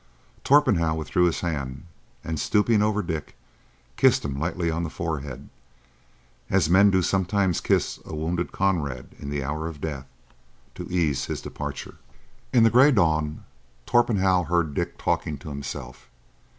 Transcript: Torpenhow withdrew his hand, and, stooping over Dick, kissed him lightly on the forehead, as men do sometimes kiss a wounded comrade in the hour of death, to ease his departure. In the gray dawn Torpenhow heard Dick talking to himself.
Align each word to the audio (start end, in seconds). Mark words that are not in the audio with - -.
Torpenhow 0.43 0.95
withdrew 0.95 1.25
his 1.25 1.41
hand, 1.41 1.83
and, 2.23 2.39
stooping 2.39 2.81
over 2.81 3.03
Dick, 3.03 3.35
kissed 3.97 4.25
him 4.25 4.39
lightly 4.39 4.71
on 4.71 4.81
the 4.81 4.89
forehead, 4.89 5.47
as 6.49 6.67
men 6.71 6.89
do 6.89 7.03
sometimes 7.03 7.61
kiss 7.61 7.99
a 8.03 8.15
wounded 8.15 8.51
comrade 8.51 9.13
in 9.19 9.29
the 9.29 9.43
hour 9.43 9.67
of 9.67 9.79
death, 9.79 10.07
to 10.73 10.89
ease 10.91 11.25
his 11.25 11.39
departure. 11.39 11.97
In 12.51 12.63
the 12.63 12.71
gray 12.71 12.91
dawn 12.91 13.43
Torpenhow 13.85 14.45
heard 14.45 14.73
Dick 14.73 14.97
talking 14.97 15.37
to 15.37 15.49
himself. 15.49 16.09